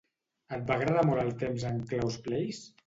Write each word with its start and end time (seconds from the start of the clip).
Et 0.57 0.63
va 0.71 0.77
agradar 0.81 1.03
molt 1.11 1.25
el 1.27 1.31
temps 1.45 1.69
en 1.73 1.81
Klaus 1.93 2.21
'Place. 2.27 2.69